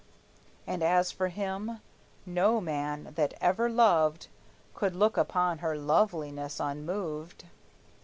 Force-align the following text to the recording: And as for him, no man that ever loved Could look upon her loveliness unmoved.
And 0.65 0.81
as 0.81 1.11
for 1.11 1.27
him, 1.27 1.79
no 2.25 2.59
man 2.59 3.13
that 3.13 3.35
ever 3.39 3.69
loved 3.69 4.29
Could 4.73 4.95
look 4.95 5.15
upon 5.15 5.59
her 5.59 5.77
loveliness 5.77 6.59
unmoved. 6.59 7.43